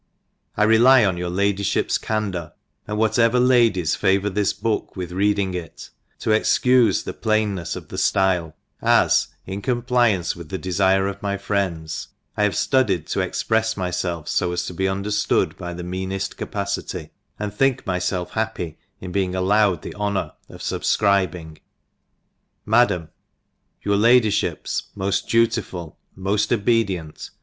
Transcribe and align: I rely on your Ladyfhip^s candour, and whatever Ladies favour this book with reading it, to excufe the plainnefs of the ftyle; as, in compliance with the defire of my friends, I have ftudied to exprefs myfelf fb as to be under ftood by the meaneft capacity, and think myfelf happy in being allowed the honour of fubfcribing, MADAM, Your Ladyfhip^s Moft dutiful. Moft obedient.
I 0.57 0.63
rely 0.63 1.05
on 1.05 1.17
your 1.17 1.29
Ladyfhip^s 1.29 2.01
candour, 2.01 2.53
and 2.87 2.97
whatever 2.97 3.39
Ladies 3.39 3.93
favour 3.93 4.31
this 4.31 4.51
book 4.51 4.95
with 4.95 5.11
reading 5.11 5.53
it, 5.53 5.91
to 6.21 6.31
excufe 6.31 7.03
the 7.03 7.13
plainnefs 7.13 7.75
of 7.75 7.89
the 7.89 7.97
ftyle; 7.97 8.53
as, 8.81 9.27
in 9.45 9.61
compliance 9.61 10.35
with 10.35 10.49
the 10.49 10.57
defire 10.57 11.07
of 11.07 11.21
my 11.21 11.37
friends, 11.37 12.07
I 12.35 12.41
have 12.45 12.53
ftudied 12.55 13.05
to 13.11 13.19
exprefs 13.19 13.75
myfelf 13.75 14.23
fb 14.25 14.53
as 14.53 14.65
to 14.65 14.73
be 14.73 14.87
under 14.87 15.11
ftood 15.11 15.55
by 15.55 15.71
the 15.75 15.83
meaneft 15.83 16.35
capacity, 16.35 17.11
and 17.37 17.53
think 17.53 17.85
myfelf 17.85 18.29
happy 18.29 18.79
in 18.99 19.11
being 19.11 19.35
allowed 19.35 19.83
the 19.83 19.93
honour 19.93 20.33
of 20.49 20.61
fubfcribing, 20.61 21.59
MADAM, 22.65 23.09
Your 23.83 23.97
Ladyfhip^s 23.97 24.81
Moft 24.97 25.27
dutiful. 25.27 25.99
Moft 26.17 26.51
obedient. 26.51 27.29